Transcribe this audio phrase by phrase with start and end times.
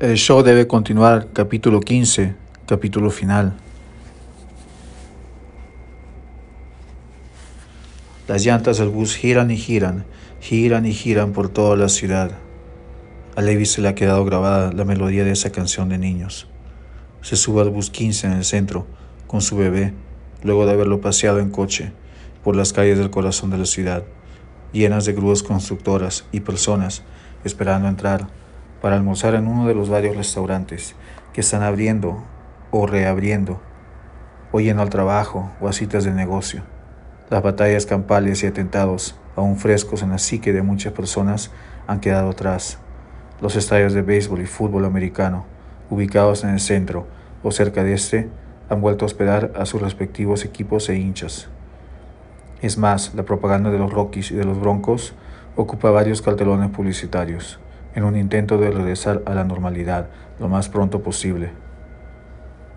[0.00, 3.54] El show debe continuar, capítulo 15, capítulo final.
[8.28, 10.04] Las llantas del bus giran y giran,
[10.40, 12.30] giran y giran por toda la ciudad.
[13.34, 16.46] A Levi se le ha quedado grabada la melodía de esa canción de niños.
[17.20, 18.86] Se sube al bus 15 en el centro
[19.26, 19.94] con su bebé,
[20.44, 21.90] luego de haberlo paseado en coche
[22.44, 24.04] por las calles del corazón de la ciudad,
[24.72, 27.02] llenas de grúas constructoras y personas
[27.42, 28.28] esperando entrar
[28.80, 30.94] para almorzar en uno de los varios restaurantes
[31.32, 32.22] que están abriendo
[32.70, 33.60] o reabriendo,
[34.52, 36.62] o yendo al trabajo o a citas de negocio.
[37.30, 41.50] Las batallas campales y atentados, aún frescos en la psique de muchas personas,
[41.86, 42.78] han quedado atrás.
[43.40, 45.44] Los estadios de béisbol y fútbol americano,
[45.90, 47.06] ubicados en el centro
[47.42, 48.28] o cerca de este,
[48.68, 51.48] han vuelto a hospedar a sus respectivos equipos e hinchas.
[52.60, 55.14] Es más, la propaganda de los Rockies y de los Broncos
[55.56, 57.60] ocupa varios cartelones publicitarios
[57.98, 60.06] en un intento de regresar a la normalidad
[60.38, 61.50] lo más pronto posible.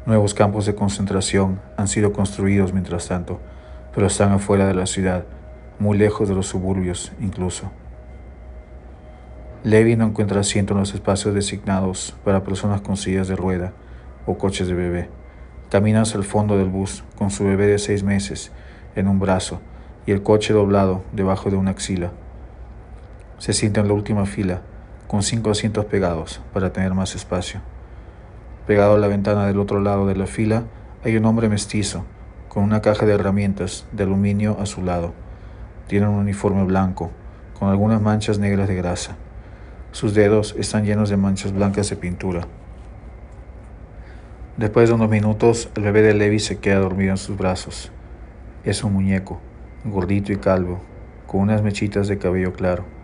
[0.07, 3.39] Nuevos campos de concentración han sido construidos mientras tanto,
[3.93, 5.25] pero están afuera de la ciudad,
[5.77, 7.71] muy lejos de los suburbios incluso.
[9.63, 13.73] Levi no encuentra asiento en los espacios designados para personas con sillas de rueda
[14.25, 15.09] o coches de bebé.
[15.69, 18.51] Camina hacia el fondo del bus con su bebé de seis meses
[18.95, 19.61] en un brazo
[20.07, 22.09] y el coche doblado debajo de una axila.
[23.37, 24.61] Se sienta en la última fila
[25.11, 27.59] con cinco asientos pegados para tener más espacio.
[28.65, 30.63] Pegado a la ventana del otro lado de la fila
[31.03, 32.05] hay un hombre mestizo
[32.47, 35.11] con una caja de herramientas de aluminio a su lado.
[35.87, 37.11] Tiene un uniforme blanco
[37.59, 39.17] con algunas manchas negras de grasa.
[39.91, 42.47] Sus dedos están llenos de manchas blancas de pintura.
[44.55, 47.91] Después de unos minutos, el bebé de Levi se queda dormido en sus brazos.
[48.63, 49.41] Es un muñeco,
[49.83, 50.79] gordito y calvo,
[51.27, 53.00] con unas mechitas de cabello claro.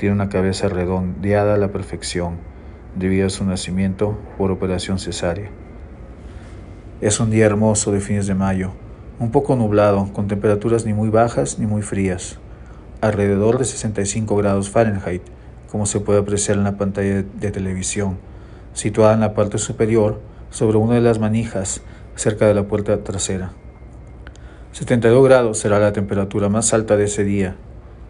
[0.00, 2.38] Tiene una cabeza redondeada a la perfección
[2.96, 5.50] debido a su nacimiento por operación cesárea.
[7.02, 8.70] Es un día hermoso de fines de mayo,
[9.18, 12.38] un poco nublado, con temperaturas ni muy bajas ni muy frías,
[13.02, 15.20] alrededor de 65 grados Fahrenheit,
[15.70, 18.16] como se puede apreciar en la pantalla de televisión,
[18.72, 20.18] situada en la parte superior
[20.48, 21.82] sobre una de las manijas
[22.14, 23.52] cerca de la puerta trasera.
[24.72, 27.56] 72 grados será la temperatura más alta de ese día,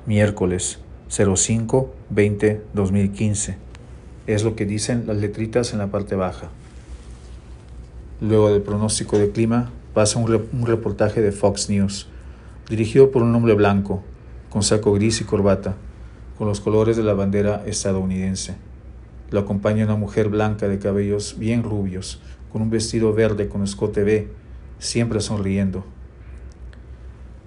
[0.06, 0.78] miércoles
[1.10, 3.56] 05 20 2015.
[4.28, 6.50] Es lo que dicen las letritas en la parte baja.
[8.20, 12.06] Luego del pronóstico de clima pasa un, reportaje de Fox News,
[12.68, 14.04] dirigido por un hombre blanco,
[14.50, 15.74] con saco gris y corbata,
[16.38, 18.54] con los colores de la bandera estadounidense.
[19.30, 22.20] Lo acompaña una mujer blanca de cabellos bien rubios,
[22.52, 24.28] con un vestido verde con escote B,
[24.78, 25.84] siempre sonriendo.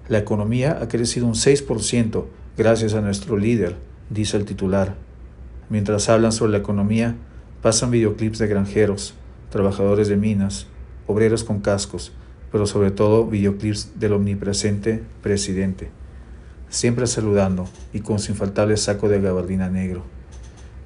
[0.08, 2.24] La economía ha crecido un 6%
[2.56, 3.74] gracias a nuestro líder,
[4.10, 4.94] dice el titular.
[5.70, 7.16] Mientras hablan sobre la economía,
[7.62, 9.14] pasan videoclips de granjeros,
[9.50, 10.68] trabajadores de minas,
[11.08, 12.12] obreros con cascos,
[12.52, 15.90] pero sobre todo videoclips del omnipresente presidente,
[16.68, 20.04] siempre saludando y con su infaltable saco de gabardina negro.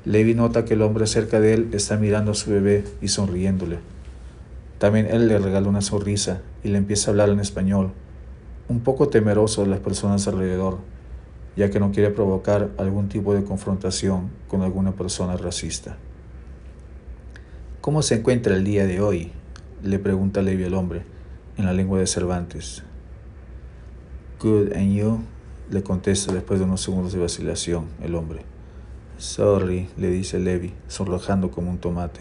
[0.07, 3.79] Levi nota que el hombre cerca de él está mirando a su bebé y sonriéndole.
[4.79, 7.91] También él le regala una sonrisa y le empieza a hablar en español,
[8.69, 10.79] un poco temeroso de las personas alrededor
[11.59, 15.97] ya que no quiere provocar algún tipo de confrontación con alguna persona racista.
[17.81, 19.33] ¿Cómo se encuentra el día de hoy?
[19.83, 21.03] le pregunta Levi al hombre,
[21.57, 22.85] en la lengua de Cervantes.
[24.41, 25.21] Good, and you?
[25.69, 28.43] le contesta después de unos segundos de vacilación el hombre.
[29.19, 32.21] Sorry, le dice Levi, sonrojando como un tomate.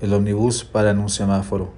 [0.00, 1.72] El omnibus para en un semáforo.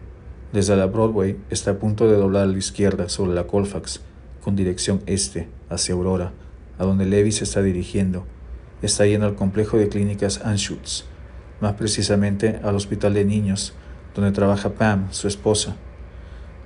[0.53, 4.03] Desde la Broadway está a punto de doblar a la izquierda sobre la Colfax
[4.47, 6.31] con dirección este, hacia Aurora,
[6.79, 8.25] a donde Levi se está dirigiendo.
[8.81, 11.03] Está yendo al complejo de clínicas Anschutz,
[11.61, 13.73] más precisamente al hospital de niños,
[14.15, 15.75] donde trabaja Pam, su esposa.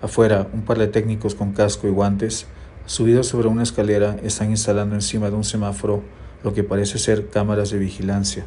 [0.03, 2.45] Afuera, un par de técnicos con casco y guantes,
[2.85, 6.03] subidos sobre una escalera, están instalando encima de un semáforo
[6.45, 8.45] lo que parece ser cámaras de vigilancia,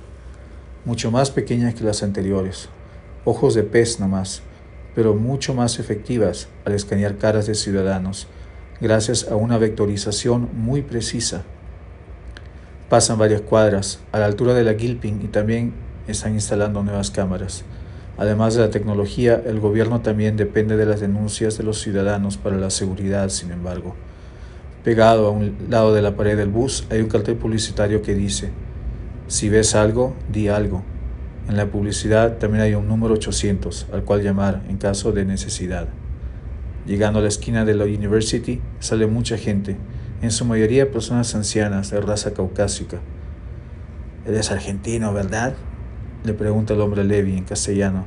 [0.85, 2.69] mucho más pequeñas que las anteriores,
[3.25, 4.43] ojos de pez nomás,
[4.93, 8.28] pero mucho más efectivas al escanear caras de ciudadanos
[8.81, 11.43] gracias a una vectorización muy precisa.
[12.90, 15.73] Pasan varias cuadras a la altura de la Gilpin y también
[16.08, 17.64] están instalando nuevas cámaras.
[18.17, 22.58] Además de la tecnología, el gobierno también depende de las denuncias de los ciudadanos para
[22.58, 23.96] la seguridad, sin embargo.
[24.84, 28.52] Pegado a un lado de la pared del bus hay un cartel publicitario que dice,
[29.28, 30.84] si ves algo, di algo.
[31.49, 35.87] En la publicidad también hay un número 800 al cual llamar en caso de necesidad.
[36.85, 39.78] Llegando a la esquina de la University sale mucha gente,
[40.22, 43.00] en su mayoría personas ancianas de raza caucásica.
[44.26, 45.53] Eres argentino, ¿verdad?
[46.26, 48.06] Le pregunta el hombre Levi en castellano.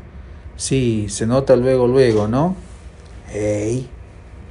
[0.56, 2.54] Sí, se nota luego, luego, ¿no?
[3.32, 3.88] Hey,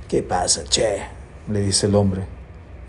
[0.08, 1.04] ¿qué pasa, che?
[1.52, 2.24] Le dice el hombre,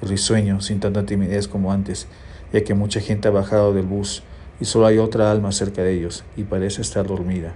[0.00, 2.06] risueño, sin tanta timidez como antes,
[2.52, 4.22] ya que mucha gente ha bajado del bus
[4.58, 7.52] y solo hay otra alma cerca de ellos y parece estar dormida.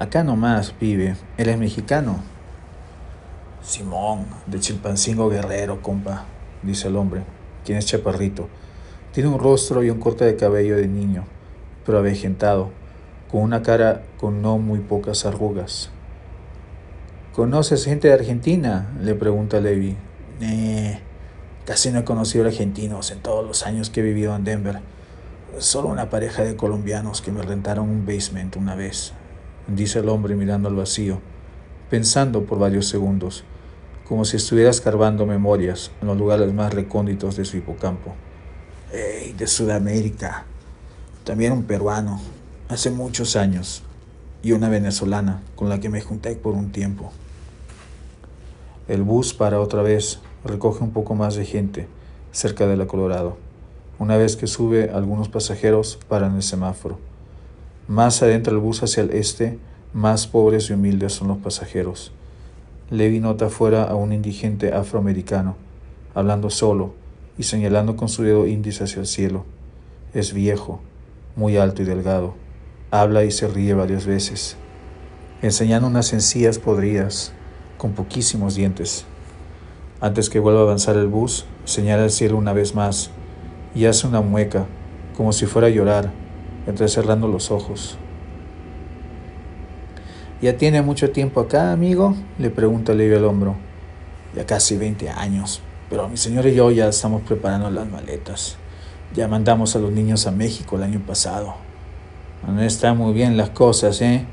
[0.00, 2.20] Acá nomás vive, él es mexicano.
[3.60, 6.24] Simón, de Chilpancingo Guerrero, compa,
[6.62, 7.20] dice el hombre,
[7.66, 8.48] quien es chaparrito.
[9.12, 11.24] Tiene un rostro y un corte de cabello de niño,
[11.84, 12.70] pero avejentado
[13.30, 15.90] con una cara con no muy pocas arrugas.
[17.34, 18.88] ¿Conoces gente de Argentina?
[19.02, 19.98] le pregunta Levi.
[20.40, 20.98] Eh,
[21.66, 24.80] casi no he conocido argentinos en todos los años que he vivido en Denver.
[25.58, 29.12] Solo una pareja de colombianos que me rentaron un basement una vez,
[29.66, 31.20] dice el hombre mirando al vacío,
[31.88, 33.44] pensando por varios segundos,
[34.06, 38.14] como si estuviera escarbando memorias en los lugares más recónditos de su hipocampo.
[38.92, 40.44] Hey, de Sudamérica.
[41.24, 42.20] También un peruano,
[42.68, 43.82] hace muchos años,
[44.42, 47.12] y una venezolana con la que me junté por un tiempo.
[48.88, 51.86] El bus para otra vez, recoge un poco más de gente
[52.32, 53.36] cerca de la Colorado.
[53.98, 56.98] Una vez que sube, algunos pasajeros paran el semáforo.
[57.90, 59.58] Más adentro del bus hacia el este,
[59.92, 62.12] más pobres y humildes son los pasajeros.
[62.88, 65.56] Levi nota afuera a un indigente afroamericano,
[66.14, 66.94] hablando solo
[67.36, 69.44] y señalando con su dedo índice hacia el cielo.
[70.14, 70.80] Es viejo,
[71.34, 72.34] muy alto y delgado
[72.92, 74.56] Habla y se ríe varias veces,
[75.42, 77.32] enseñando unas encías podridas,
[77.76, 79.04] con poquísimos dientes.
[80.00, 83.10] Antes que vuelva a avanzar el bus, señala el cielo una vez más
[83.74, 84.66] y hace una mueca,
[85.16, 86.12] como si fuera a llorar,
[86.66, 87.98] entrecerrando los ojos.
[90.42, 92.14] ¿Ya tiene mucho tiempo acá, amigo?
[92.38, 93.56] le pregunta Levi al hombro.
[94.34, 95.60] Ya casi 20 años,
[95.90, 98.56] pero mi señor y yo ya estamos preparando las maletas.
[99.12, 101.56] Ya mandamos a los niños a México el año pasado.
[102.46, 104.24] No están muy bien las cosas, ¿eh?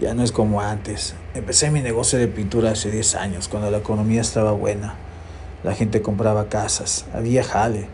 [0.00, 1.14] Ya no es como antes.
[1.34, 4.94] Empecé mi negocio de pintura hace 10 años, cuando la economía estaba buena.
[5.64, 7.88] La gente compraba casas, había jale.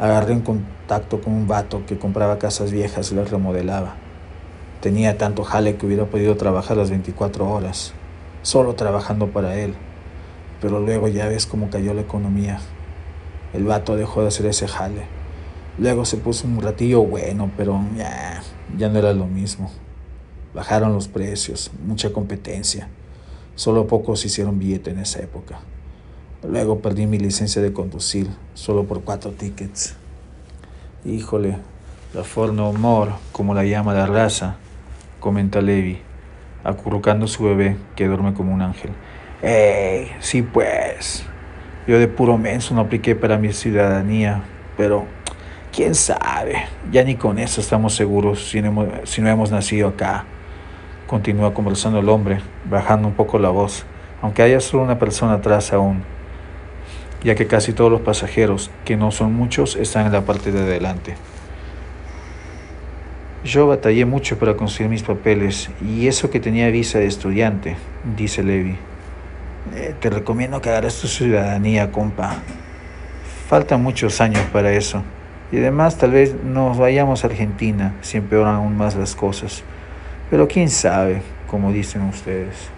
[0.00, 3.94] Agarré un contacto con un vato que compraba casas viejas y las remodelaba.
[4.80, 7.92] Tenía tanto jale que hubiera podido trabajar las 24 horas,
[8.42, 9.74] solo trabajando para él.
[10.60, 12.58] Pero luego ya ves cómo cayó la economía.
[13.52, 15.20] El vato dejó de hacer ese jale
[15.80, 18.42] Luego se puso un ratillo bueno, pero ya,
[18.76, 19.70] ya no era lo mismo.
[20.52, 22.88] Bajaron los precios, mucha competencia.
[23.54, 25.60] Solo pocos hicieron billete en esa época.
[26.42, 29.94] Luego perdí mi licencia de conducir, solo por cuatro tickets.
[31.04, 31.58] Híjole,
[32.14, 34.56] la forma humor, como la llama la raza,
[35.20, 35.98] comenta Levi,
[36.64, 38.90] acurrucando su bebé que duerme como un ángel.
[39.42, 40.10] ¡Ey!
[40.20, 41.24] Sí, pues.
[41.86, 44.42] Yo de puro menso no apliqué para mi ciudadanía,
[44.76, 45.06] pero
[45.74, 48.86] quién sabe, ya ni con eso estamos seguros si no,
[49.28, 50.24] hemos, nacido acá.
[51.06, 53.84] Continúa conversando el hombre, bajando un poco la voz,
[54.22, 56.02] aunque haya solo una persona atrás aún,
[57.22, 60.60] ya que casi todos los pasajeros, que no son muchos, están en la parte de
[60.60, 61.14] adelante.
[63.44, 67.76] Yo batallé mucho para conseguir mis papeles y eso que tenía visa de estudiante,
[68.16, 68.76] dice Levi.
[69.74, 72.36] Eh, te recomiendo que agarres tu ciudadanía, compa.
[73.48, 75.02] Faltan muchos años para eso.
[75.52, 79.62] Y además tal vez nos vayamos a Argentina si empeoran aún más las cosas.
[80.30, 82.68] Pero quién sabe, como dicen ustedes.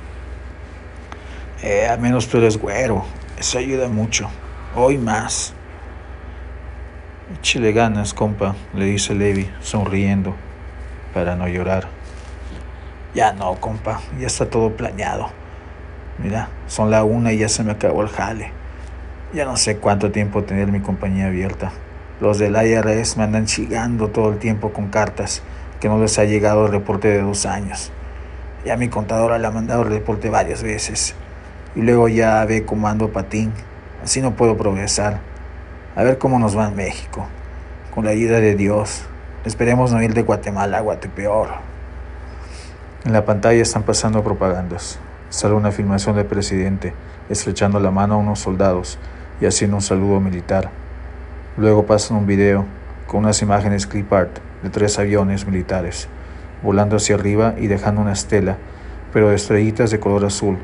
[1.62, 3.04] Eh, menos tú eres güero.
[3.42, 4.30] Eso ayuda mucho.
[4.76, 5.52] Hoy más.
[7.40, 10.36] Chile ganas, compa, le dice Levi, sonriendo,
[11.12, 11.88] para no llorar.
[13.16, 15.30] Ya no, compa, ya está todo planeado.
[16.18, 18.52] Mira, son la una y ya se me acabó el jale.
[19.34, 21.72] Ya no sé cuánto tiempo tener mi compañía abierta.
[22.20, 25.42] Los del IRS me andan chigando todo el tiempo con cartas
[25.80, 27.90] que no les ha llegado el reporte de dos años.
[28.64, 31.16] Ya mi contadora le ha mandado el reporte varias veces.
[31.74, 33.52] Y luego ya ve cómo ando patín.
[34.02, 35.20] Así no puedo progresar.
[35.96, 37.26] A ver cómo nos va en México.
[37.94, 39.04] Con la ayuda de Dios.
[39.44, 41.48] Esperemos no ir de Guatemala a Guatepeor.
[43.04, 44.98] En la pantalla están pasando propagandas.
[45.30, 46.92] Sale una filmación del presidente
[47.28, 48.98] estrechando la mano a unos soldados
[49.40, 50.70] y haciendo un saludo militar.
[51.56, 52.64] Luego pasan un video
[53.06, 56.08] con unas imágenes clip art de tres aviones militares
[56.62, 58.56] volando hacia arriba y dejando una estela,
[59.12, 60.58] pero de estrellitas de color azul,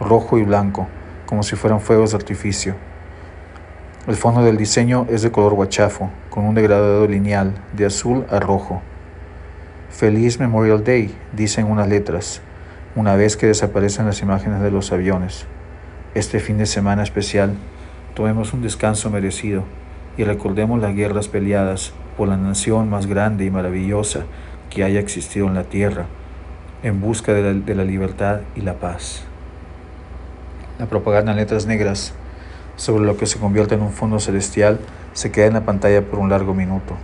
[0.00, 0.88] rojo y blanco,
[1.26, 2.74] como si fueran fuegos de artificio.
[4.06, 8.40] El fondo del diseño es de color guachafo, con un degradado lineal de azul a
[8.40, 8.80] rojo.
[9.90, 12.40] Feliz Memorial Day, dicen unas letras,
[12.96, 15.46] una vez que desaparecen las imágenes de los aviones.
[16.14, 17.54] Este fin de semana especial,
[18.14, 19.64] tomemos un descanso merecido
[20.16, 24.24] y recordemos las guerras peleadas por la nación más grande y maravillosa
[24.70, 26.06] que haya existido en la tierra,
[26.82, 29.29] en busca de la, de la libertad y la paz.
[30.80, 32.14] La propaganda en letras negras
[32.76, 34.80] sobre lo que se convierte en un fondo celestial
[35.12, 36.94] se queda en la pantalla por un largo minuto.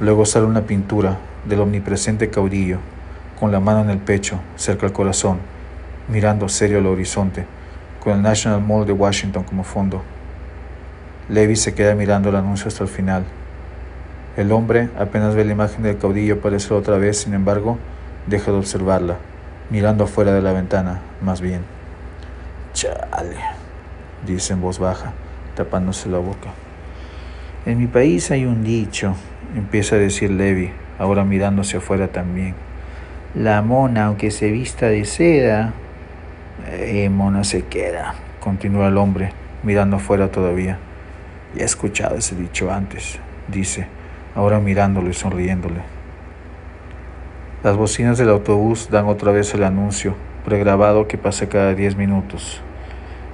[0.00, 2.78] Luego sale una pintura del omnipresente caudillo,
[3.38, 5.40] con la mano en el pecho, cerca al corazón,
[6.08, 7.44] mirando serio al horizonte,
[8.02, 10.00] con el National Mall de Washington como fondo.
[11.28, 13.24] Levi se queda mirando el anuncio hasta el final.
[14.38, 17.76] El hombre apenas ve la imagen del caudillo aparecer otra vez, sin embargo,
[18.26, 19.16] deja de observarla,
[19.68, 21.75] mirando afuera de la ventana, más bien.
[22.76, 23.38] Chale,
[24.26, 25.14] dice en voz baja,
[25.54, 26.50] tapándose la boca.
[27.64, 29.14] En mi país hay un dicho,
[29.56, 32.54] empieza a decir Levi, ahora mirándose afuera también.
[33.34, 35.72] La mona, aunque se vista de seda,
[36.66, 39.30] eh, mona se queda, continúa el hombre,
[39.62, 40.78] mirando afuera todavía.
[41.54, 43.18] Ya he escuchado ese dicho antes,
[43.48, 43.86] dice,
[44.34, 45.80] ahora mirándolo y sonriéndole.
[47.64, 50.14] Las bocinas del autobús dan otra vez el anuncio,
[50.44, 52.62] pregrabado que pasa cada 10 minutos.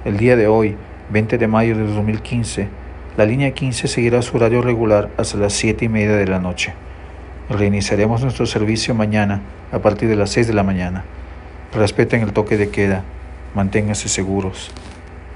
[0.05, 0.75] El día de hoy,
[1.11, 2.67] 20 de mayo de 2015,
[3.15, 6.73] la línea 15 seguirá su horario regular hasta las 7 y media de la noche.
[7.49, 9.39] Reiniciaremos nuestro servicio mañana
[9.71, 11.05] a partir de las 6 de la mañana.
[11.73, 13.03] Respeten el toque de queda.
[13.55, 14.71] Manténganse seguros.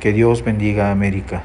[0.02, 1.44] Que Dios bendiga a América.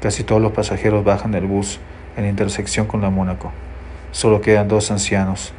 [0.00, 1.78] Casi todos los pasajeros bajan del bus
[2.16, 3.52] en la intersección con la Mónaco.
[4.12, 5.52] Solo quedan dos ancianos,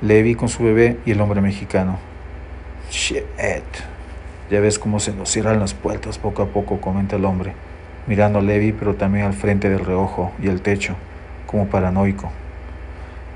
[0.00, 1.98] Levi con su bebé y el hombre mexicano.
[2.90, 3.91] Shit.
[4.52, 7.54] Ya ves cómo se nos cierran las puertas poco a poco, comenta el hombre,
[8.06, 10.94] mirando a Levi pero también al frente del reojo y el techo,
[11.46, 12.30] como paranoico.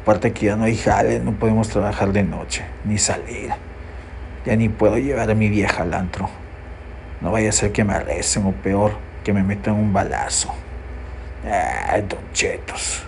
[0.02, 3.48] Aparte que ya no hay jale, no podemos trabajar de noche, ni salir.
[4.44, 6.28] Ya ni puedo llevar a mi vieja al antro.
[7.22, 8.92] No vaya a ser que me arresten o peor,
[9.24, 10.52] que me metan un balazo.
[11.50, 13.06] Ay, don Chetos.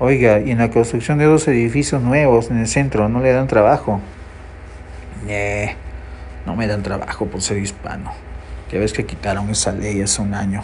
[0.00, 3.46] Oiga, y en la construcción de dos edificios nuevos en el centro, ¿no le dan
[3.46, 4.00] trabajo?
[6.46, 8.12] No me dan trabajo por ser hispano.
[8.70, 10.62] Ya ves que quitaron esa ley hace un año.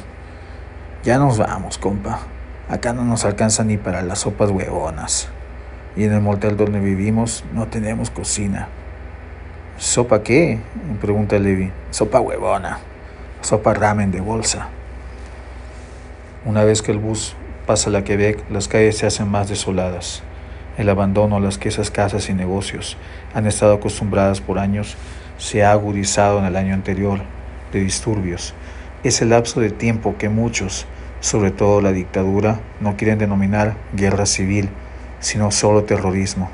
[1.05, 2.21] Ya nos vamos, compa.
[2.69, 5.29] Acá no nos alcanza ni para las sopas huevonas.
[5.97, 8.69] Y en el motel donde vivimos no tenemos cocina.
[9.79, 10.59] ¿Sopa qué?
[11.01, 11.73] pregunta Levi.
[11.91, 12.79] Sopa huevona.
[13.41, 14.69] Sopa ramen de bolsa.
[16.45, 17.35] Una vez que el bus
[17.67, 20.23] pasa la Quebec, las calles se hacen más desoladas.
[20.77, 22.97] El abandono a las que esas casas y negocios
[23.35, 24.97] han estado acostumbradas por años
[25.41, 27.21] se ha agudizado en el año anterior
[27.73, 28.55] de disturbios.
[29.03, 30.87] Es el lapso de tiempo que muchos,
[31.21, 34.69] sobre todo la dictadura, no quieren denominar guerra civil,
[35.19, 36.51] sino solo terrorismo.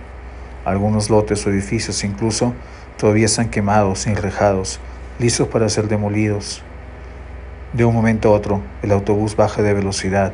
[0.64, 2.54] Algunos lotes o edificios incluso
[2.96, 4.78] todavía están quemados, enrejados,
[5.18, 6.62] listos para ser demolidos.
[7.72, 10.32] De un momento a otro, el autobús baja de velocidad,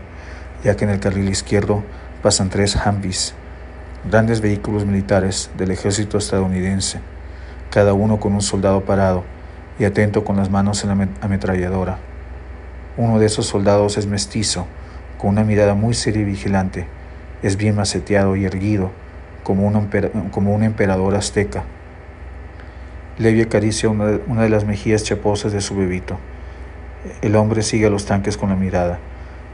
[0.62, 1.82] ya que en el carril izquierdo
[2.23, 3.35] pasan tres Humvees,
[4.09, 7.00] grandes vehículos militares del ejército estadounidense
[7.73, 9.25] cada uno con un soldado parado
[9.79, 11.97] y atento con las manos en la ametralladora.
[12.99, 14.67] Uno de esos soldados es mestizo,
[15.17, 16.87] con una mirada muy seria y vigilante.
[17.43, 18.91] Es bien maceteado y erguido,
[19.43, 19.91] como un,
[20.31, 21.64] como un emperador azteca.
[23.17, 26.19] Levi acaricia una una de las mejillas chaposas de su bebito.
[27.23, 28.99] El hombre sigue a los tanques con la mirada.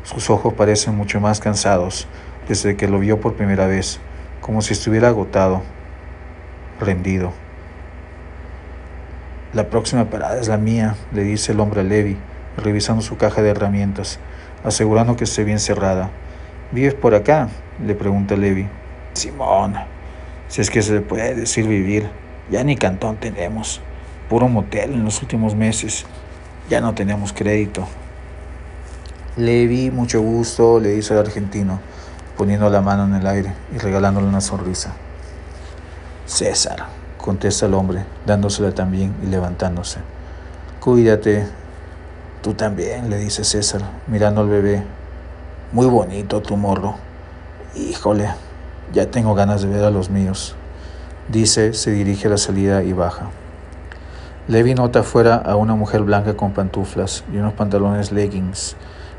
[0.03, 2.09] Sus ojos parecen mucho más cansados
[2.49, 4.01] desde que lo vio por primera vez,
[4.41, 5.63] como si estuviera agotado,
[6.81, 7.33] rendido.
[9.55, 12.19] La próxima parada es la mía, le dice el hombre a Levi,
[12.59, 14.19] revisando su caja de herramientas,
[14.63, 16.11] asegurando que esté bien cerrada.
[16.71, 17.49] ¿Vives por acá?
[17.83, 18.69] le pregunta Levi.
[19.15, 19.75] Simón,
[20.49, 22.11] si es que se puede decir vivir,
[22.51, 23.81] ya ni cantón tenemos.
[24.29, 26.05] Puro motel en los últimos meses.
[26.69, 27.89] Ya no tenemos crédito.
[29.39, 31.81] Levi, mucho gusto, le dice al argentino,
[32.37, 34.93] poniendo la mano en el aire y regalándole una sonrisa.
[36.27, 36.98] César,
[37.29, 39.99] contesta el hombre, dándosela también y levantándose.
[40.81, 41.47] Cuídate.
[42.41, 44.83] Tú también, le dice César, mirando al bebé.
[45.73, 46.95] Muy bonito tu morro.
[47.75, 48.31] Híjole,
[48.95, 50.55] ya tengo ganas de ver a los míos.
[51.29, 53.29] Dice, se dirige a la salida y baja.
[54.47, 58.75] Levi nota afuera a una mujer blanca con pantuflas y unos pantalones leggings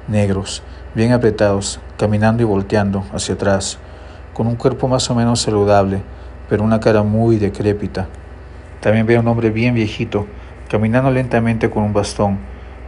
[0.07, 0.63] negros,
[0.95, 3.77] bien apretados, caminando y volteando hacia atrás,
[4.33, 6.01] con un cuerpo más o menos saludable
[6.49, 8.07] pero una cara muy decrépita.
[8.81, 10.25] También ve a un hombre bien viejito,
[10.67, 12.39] caminando lentamente con un bastón,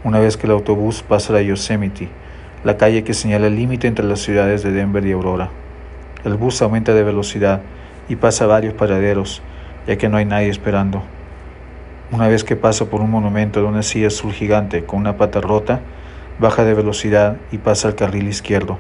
[0.03, 2.10] una vez que el autobús pasa la Yosemite,
[2.63, 5.50] la calle que señala el límite entre las ciudades de Denver y Aurora.
[6.24, 7.62] El bus aumenta de velocidad
[8.10, 9.41] y pasa varios paraderos,
[9.88, 11.03] ya que no hay nadie esperando.
[12.12, 15.39] Una vez que pasa por un monumento de una silla azul gigante con una pata
[15.39, 15.82] rota,
[16.39, 18.80] baja de velocidad y pasa al carril izquierdo,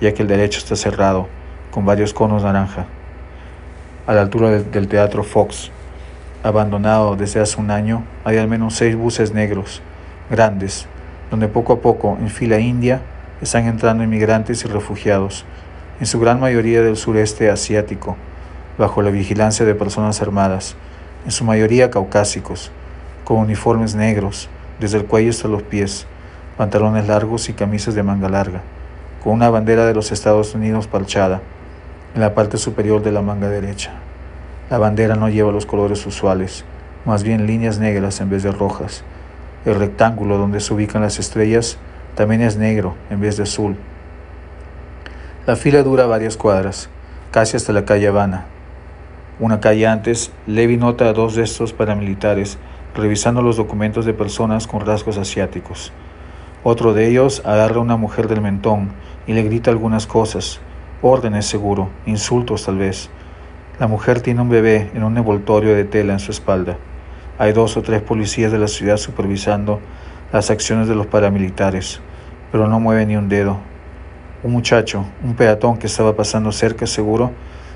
[0.00, 1.28] ya que el derecho está cerrado,
[1.70, 2.86] con varios conos naranja.
[4.06, 5.70] A la altura del, Teatro Fox,
[6.42, 9.80] abandonado desde hace un año, hay al menos seis buses negros,
[10.28, 10.86] grandes,
[11.30, 13.00] donde poco a poco, en fila india,
[13.40, 15.46] están entrando inmigrantes y refugiados,
[16.00, 18.18] en su gran mayoría del sureste asiático,
[18.76, 20.76] bajo la vigilancia de personas armadas,
[21.24, 22.72] en su mayoría caucásicos,
[23.24, 26.06] con uniformes negros, desde el cuello hasta los pies,
[26.58, 28.60] pantalones largos y camisas de manga larga,
[29.22, 31.40] con una bandera de los Estados Unidos parchada
[32.14, 33.92] en la parte superior de la manga derecha.
[34.70, 36.64] La bandera no lleva los colores usuales,
[37.04, 39.04] más bien líneas negras en vez de rojas.
[39.64, 41.76] El rectángulo donde se ubican las estrellas
[42.14, 43.76] también es negro en vez de azul.
[45.46, 46.88] La fila dura varias cuadras,
[47.30, 48.46] casi hasta la calle Habana.
[49.40, 52.56] Una calle antes, Levi nota a dos de estos paramilitares
[52.94, 55.92] revisando los documentos de personas con rasgos asiáticos.
[56.62, 58.92] Otro de ellos agarra a una mujer del mentón
[59.26, 60.60] y le grita algunas cosas,
[61.06, 63.10] órdenes seguro, insultos tal vez.
[63.78, 66.78] La mujer tiene un bebé en un envoltorio de tela en su espalda.
[67.38, 69.80] Hay dos o tres policías de la ciudad supervisando
[70.32, 72.00] las acciones de los paramilitares,
[72.50, 73.58] pero no mueve ni un dedo.
[74.42, 77.32] Un muchacho, un peatón que estaba pasando cerca seguro,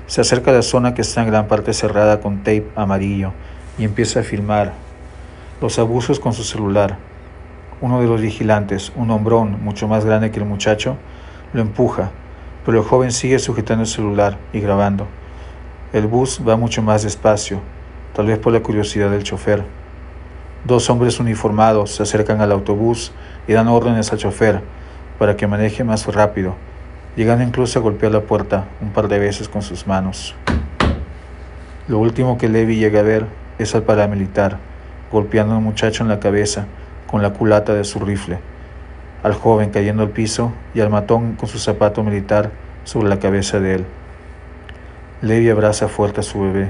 [0.07, 3.33] se acerca a la zona que está en gran parte cerrada con tape amarillo
[3.77, 4.73] y empieza a filmar
[5.61, 6.97] los abusos con su celular.
[7.79, 10.97] Uno de los vigilantes, un hombrón mucho más grande que el muchacho,
[11.53, 12.11] lo empuja,
[12.65, 15.07] pero el joven sigue sujetando el celular y grabando.
[15.93, 17.61] El bus va mucho más despacio,
[18.13, 19.63] tal vez por la curiosidad del chofer.
[20.65, 23.11] Dos hombres uniformados se acercan al autobús
[23.47, 24.61] y dan órdenes al chofer
[25.17, 26.55] para que maneje más rápido,
[27.15, 30.35] llegando incluso a golpear la puerta un par de veces con sus manos.
[31.87, 33.25] Lo último que Levi llega a ver
[33.57, 34.57] es al paramilitar,
[35.11, 36.65] golpeando al muchacho en la cabeza
[37.07, 38.39] con la culata de su rifle,
[39.23, 42.51] al joven cayendo al piso y al matón con su zapato militar
[42.83, 43.85] sobre la cabeza de él.
[45.21, 46.69] Levi abraza fuerte a su bebé,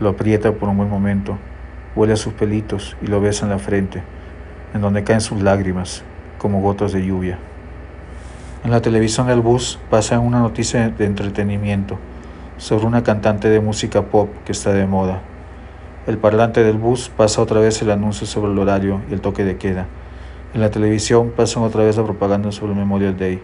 [0.00, 1.36] lo aprieta por un buen momento,
[1.94, 4.02] huele a sus pelitos y lo besa en la frente,
[4.72, 6.02] en donde caen sus lágrimas,
[6.38, 7.38] como gotas de lluvia.
[8.64, 11.98] En la televisión del bus pasa una noticia de entretenimiento
[12.56, 15.20] sobre una cantante de música pop que está de moda.
[16.06, 19.44] El parlante del bus pasa otra vez el anuncio sobre el horario y el toque
[19.44, 19.86] de queda.
[20.52, 23.40] En la televisión pasan otra vez la propaganda sobre el Memorial Day.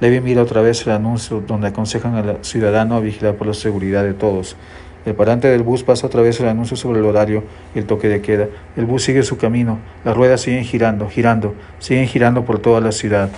[0.00, 4.04] Levi mira otra vez el anuncio donde aconsejan al ciudadano a vigilar por la seguridad
[4.04, 4.56] de todos.
[5.04, 8.08] El parante del bus pasa otra vez el anuncio sobre el horario y el toque
[8.08, 8.48] de queda.
[8.74, 9.78] El bus sigue su camino.
[10.02, 13.28] Las ruedas siguen girando, girando, siguen girando por toda la ciudad.